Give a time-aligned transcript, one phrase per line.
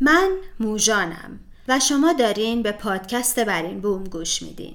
[0.00, 4.74] من موژانم و شما دارین به پادکست برین بوم گوش میدین.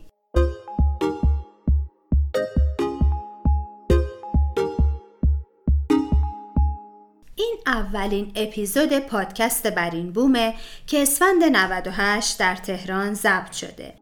[7.35, 10.55] این اولین اپیزود پادکست برین بومه
[10.87, 13.93] که اسفند 98 در تهران ضبط شده.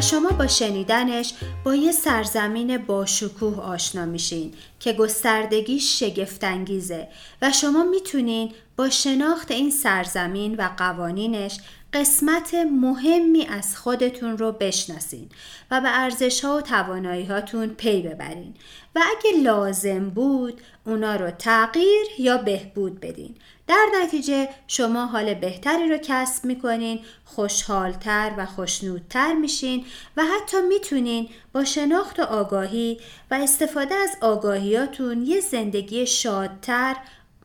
[0.00, 1.34] شما با شنیدنش
[1.64, 7.08] با یه سرزمین باشکوه آشنا میشین که گستردگیش شگفتانگیزه
[7.42, 11.58] و شما می‌تونین با شناخت این سرزمین و قوانینش
[11.94, 15.28] قسمت مهمی از خودتون رو بشناسین
[15.70, 18.54] و به ارزش ها و توانایی هاتون پی ببرین.
[18.94, 23.34] و اگه لازم بود اونا رو تغییر یا بهبود بدین.
[23.66, 29.84] در نتیجه شما حال بهتری رو کسب می‌کنین خوشحالتر و خوشنودتر میشین
[30.16, 36.96] و حتی می‌تونین با شناخت و آگاهی و استفاده از آگاهیاتون یه زندگی شادتر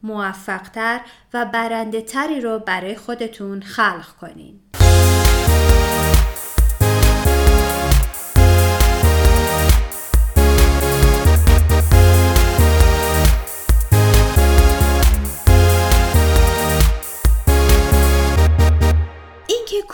[0.03, 1.01] موفقتر
[1.33, 4.59] و برنده تری رو برای خودتون خلق کنین.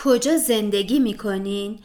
[0.05, 1.79] کجا زندگی می‌کنین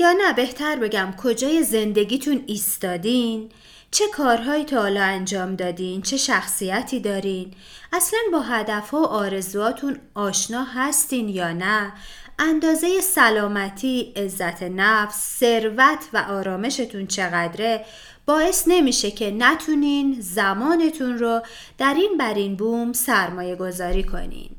[0.00, 3.48] یا نه بهتر بگم کجای زندگیتون ایستادین
[3.90, 7.54] چه کارهایی تا حالا انجام دادین؟ چه شخصیتی دارین؟
[7.92, 11.92] اصلا با هدفها و آرزوهاتون آشنا هستین یا نه؟
[12.38, 17.84] اندازه سلامتی عزت نفس ثروت و آرامشتون چقدره؟
[18.26, 21.42] باعث نمیشه که نتونین زمانتون رو
[21.78, 24.50] در این برین بوم سرمایه گذاری کنین.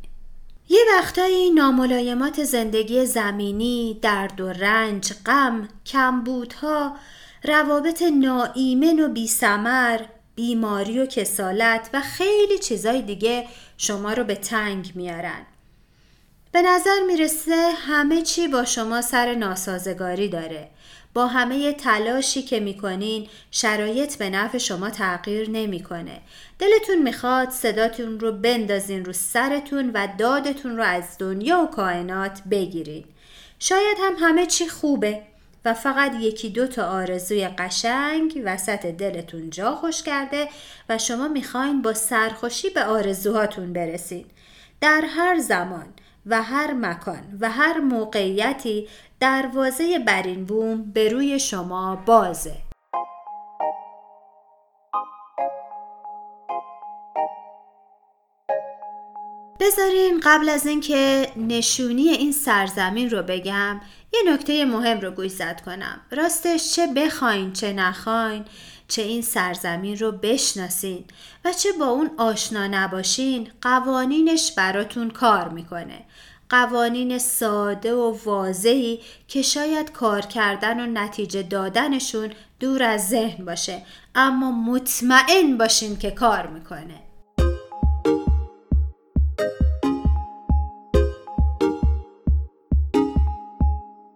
[0.69, 6.95] یه وقتایی ناملایمات زندگی زمینی، درد و رنج، غم، کمبودها،
[7.43, 10.01] روابط ناایمن و بیسمر،
[10.35, 13.47] بیماری و کسالت و خیلی چیزای دیگه
[13.77, 15.45] شما رو به تنگ میارن.
[16.51, 20.69] به نظر می‌رسه همه چی با شما سر ناسازگاری داره.
[21.13, 26.21] با همه تلاشی که می‌کنین شرایط به نفع شما تغییر نمی‌کنه.
[26.59, 33.03] دلتون می‌خواد صداتون رو بندازین رو سرتون و دادتون رو از دنیا و کائنات بگیرین.
[33.59, 35.21] شاید هم همه چی خوبه
[35.65, 40.49] و فقط یکی دو تا آرزوی قشنگ وسط دلتون جا خوش کرده
[40.89, 44.31] و شما می‌خواین با سرخوشی به آرزوهاتون برسید.
[44.81, 45.85] در هر زمان
[46.25, 48.87] و هر مکان و هر موقعیتی
[49.19, 52.55] دروازه برین بوم به روی شما بازه.
[59.59, 63.81] بذارین قبل از اینکه نشونی این سرزمین رو بگم
[64.13, 66.01] یه نکته مهم رو گوشزد کنم.
[66.11, 68.45] راستش چه بخواین چه نخواین
[68.87, 71.05] چه این سرزمین رو بشناسین
[71.45, 76.03] و چه با اون آشنا نباشین قوانینش براتون کار می‌کنه.
[76.49, 83.81] قوانین ساده و واضحی که شاید کار کردن و نتیجه دادنشون دور از ذهن باشه
[84.15, 87.10] اما مطمئن باشین که کار می‌کنه.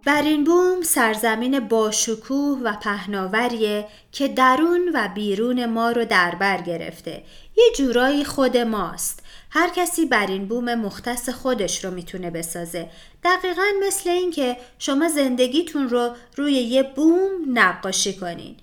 [0.05, 7.23] برین بوم سرزمین باشکوه و پهناوریه که درون و بیرون ما رو در بر گرفته.
[7.57, 9.23] یه جورایی خود ماست.
[9.49, 12.89] هر کسی برین بوم مختص خودش رو می‌تونه بسازه.
[13.23, 18.55] دقیقا مثل اینکه شما زندگیتون رو روی یه بوم نقاشی کنین.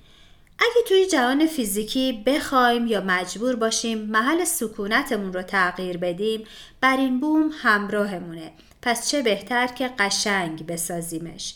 [0.59, 6.45] اگه توی جهان فیزیکی بخوایم یا مجبور باشیم محل سکونتمون رو تغییر بدیم
[6.81, 8.53] بر این بوم همراهمونه
[8.83, 11.55] پس چه بهتر که قشنگ بسازیمش.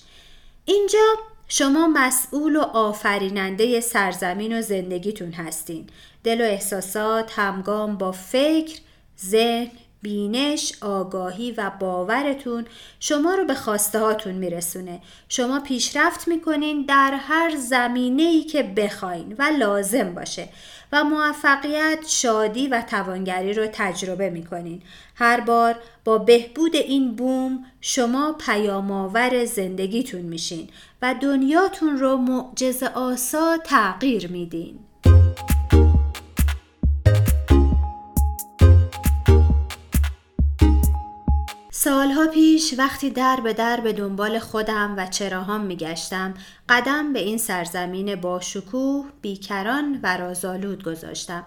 [0.65, 1.15] اینجا
[1.49, 5.87] شما مسئول و آفریننده سرزمین و زندگیتون هستین.
[6.25, 8.81] دل و احساسات همگام با فکر،
[9.27, 9.71] ذهن،
[10.03, 12.65] بینش، آگاهی و باورتون
[13.01, 15.01] شما رو به خواسته هاتون میرسونه.
[15.29, 20.49] شما پیشرفت می‌کنین در هر زمینه ای که بخواین و لازم باشه
[20.93, 24.83] و موفقیت، شادی و توانگری رو تجربه می‌کنین.
[25.15, 30.69] هر بار با بهبود این بوم شما پیامآور زندگیتون میشین
[31.03, 34.79] و دنیاتون رو معجز آسا تغییر میدین.
[41.87, 46.35] سالها پیش وقتی در به در به دنبال خودم و چراهام میگشتم
[46.69, 51.45] قدم به این سرزمین باشکوه بیکران و رازالود گذاشتم.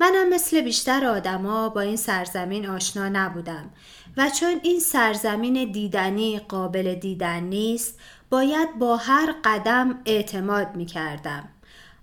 [0.00, 3.70] منم مثل بیشتر آدما با این سرزمین آشنا نبودم
[4.16, 7.98] و چون این سرزمین دیدنی قابل دیدن نیست
[8.30, 11.48] باید با هر قدم اعتماد می کردم.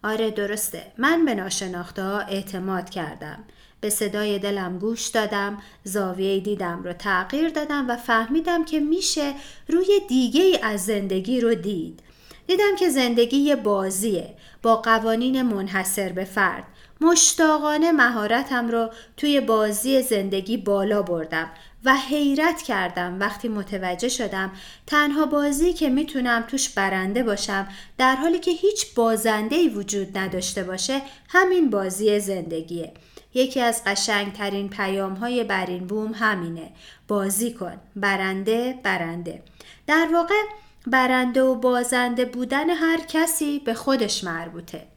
[0.03, 0.91] آره درسته.
[0.97, 3.43] من به ناشناخته اعتماد کردم.
[3.81, 9.33] به صدای دلم گوش دادم زاویه دیدم رو تغییر دادم و فهمیدم که میشه
[9.67, 11.99] روی دیگه ای از زندگی رو دید.
[12.47, 16.63] دیدم که زندگی یه بازیه با قوانین منحصر به فرد.
[17.01, 21.51] مشتاقانه مهارتم رو توی بازی زندگی بالا بردم
[21.85, 24.51] و حیرت کردم وقتی متوجه شدم
[24.87, 31.01] تنها بازی که می‌تونم توش برنده باشم در حالی که هیچ بازنده وجود نداشته باشه
[31.29, 32.93] همین بازی زندگیه.
[33.33, 36.71] یکی از قشنگترین پیام های برین بوم همینه.
[37.07, 37.77] بازی کن.
[37.95, 39.43] برنده برنده.
[39.87, 40.43] در واقع
[40.87, 44.87] برنده و بازنده بودن هر کسی به خودش مربوطه.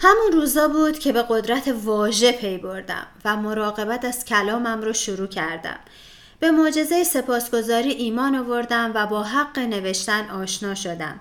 [0.00, 5.26] همون روزا بود که به قدرت واژه پی بردم و مراقبت از کلامم رو شروع
[5.26, 5.78] کردم.
[6.40, 11.20] به معجزه سپاسگزاری ایمان آوردم و با حق نوشتن آشنا شدم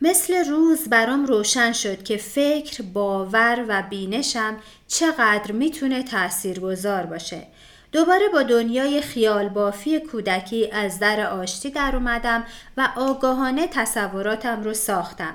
[0.00, 4.56] مثل روز برام روشن شد که فکر، باور و بینشم
[4.88, 7.46] چقدر می‌تونه تاثیرگذار باشه.
[7.92, 12.44] دوباره با دنیای خیال بافی کودکی از در آشتی در اومدم
[12.76, 15.34] و آگاهانه تصوراتم رو ساختم.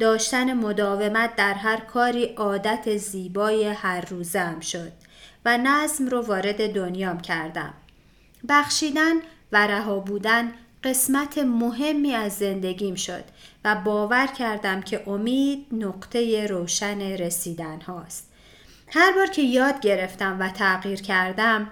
[0.00, 4.92] داشتن مداومت در هر کاری عادت زیبای هر روزم شد
[5.44, 7.74] و نظم رو وارد دنیام کردم.
[8.48, 9.14] بخشیدن
[9.52, 10.52] و رها بودن
[10.84, 13.24] قسمت مهمی از زندگیم شد
[13.64, 18.30] و باور کردم که امید نقطه روشن رسیدن هاست.
[18.88, 21.70] هر بار که یاد گرفتم و تغییر کردم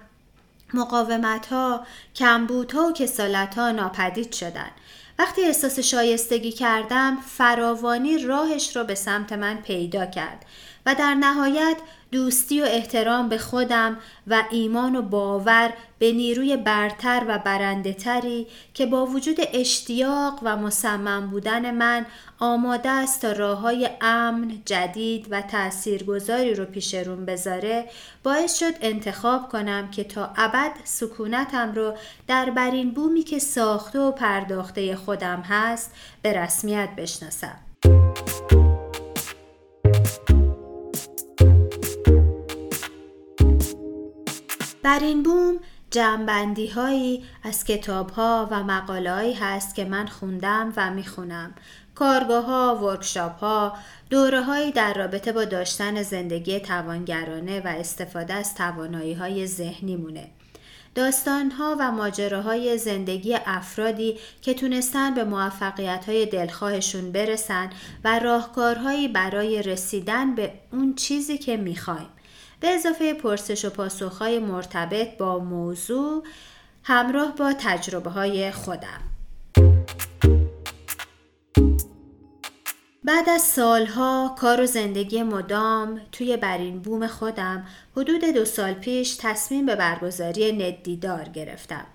[0.75, 4.71] مقاومت ها، کمبود ها و کسالت ها ناپدید شدن.
[5.19, 10.45] وقتی احساس شایستگی کردم فراوانی راهش رو به سمت من پیدا کرد
[10.87, 11.77] و در نهایت
[12.13, 13.97] دوستی و احترام به خودم
[14.27, 20.57] و ایمان و باور به نیروی برتر و برنده تری که با وجود اشتیاق و
[20.57, 22.07] مصمم بودن من
[22.39, 27.89] آماده است تا راه های امن، جدید و تاثیرگذاری رو پیش روم بذاره
[28.23, 31.95] باعث شد انتخاب کنم که تا ابد سکونتم رو
[32.27, 37.72] در برین بومی که ساخته و پرداخته خودم هست به رسمیت بشناسم.
[44.83, 45.57] بر این بوم
[45.91, 51.55] جمعبندی هایی از کتاب ها و مقاله هایی هست که من خوندم و می‌خونم
[51.95, 53.77] کارگاه ها، ورکشاپ ها،
[54.11, 60.31] دوره هایی در رابطه با داشتن زندگی توانگرانه و استفاده از توانایی های ذهنی مونه.
[60.95, 67.71] داستان ها و ماجراهای زندگی افرادی که تونستن به موفقیت های دلخواهشون برسن
[68.05, 72.09] و راهکارهایی برای رسیدن به اون چیزی که می‌خوایم.
[72.63, 76.25] به اضافه پرسش و پاسخهای مرتبط با موضوع
[76.83, 79.01] همراه با تجربه های خودم
[83.05, 87.67] بعد از سالها کار و زندگی مدام توی برین بوم خودم
[87.97, 91.87] حدود دو سال پیش تصمیم به برگزاری ندیدار گرفتم.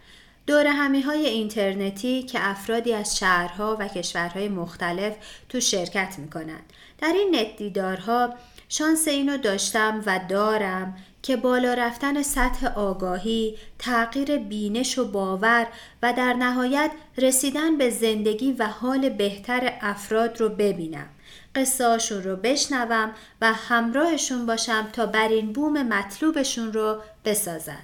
[0.47, 5.15] دور همی های اینترنتی که افرادی از شهرها و کشورهای مختلف
[5.49, 6.73] تو شرکت می کنند.
[6.97, 8.33] در این ندیدارها
[8.69, 15.67] شانس اینو داشتم و دارم که بالا رفتن سطح آگاهی، تغییر بینش و باور
[16.03, 21.09] و در نهایت رسیدن به زندگی و حال بهتر افراد رو ببینم.
[21.55, 27.83] قصهاشون رو بشنوم و همراهشون باشم تا بر این بوم مطلوبشون رو بسازن.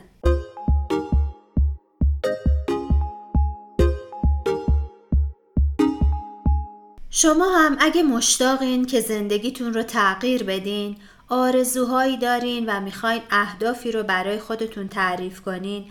[7.15, 10.97] شما هم اگه مشتاقین که زندگیتون رو تغییر بدین
[11.29, 15.85] آرزوهایی دارین و می‌خواین اهدافی رو برای خودتون تعریف کنین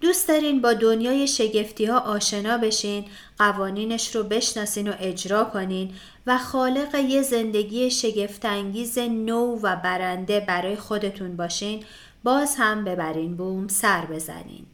[0.00, 3.04] دوست دارین با دنیای شگفتی ها آشنا بشین
[3.38, 5.94] قوانینش رو بشناسین و اجرا کنین
[6.26, 11.84] و خالق یه زندگی شگفتانگیز نو و برنده برای خودتون باشین
[12.24, 14.66] باز هم ببرین بوم سر بزنین.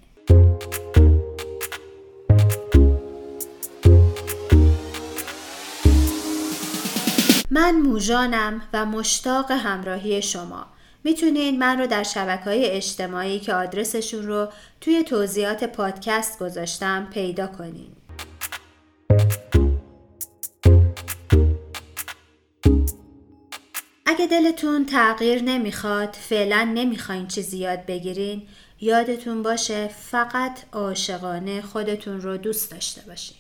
[7.55, 10.67] من موژانم و مشتاق همراهی شما.
[11.05, 14.49] می‌تونین من رو در شبکه های اجتماعی که آدرسشون رو
[14.81, 17.89] توی توضیحات پادکست گذاشتم پیدا کنین.
[24.07, 28.43] اگه اگه دلتون تغییر نمی‌خواد فعلا نمی‌خواین چیزی یاد بگیرین
[28.81, 33.37] یادتون باشه فقط عاشقانه خودتون رو دوست داشته باشین.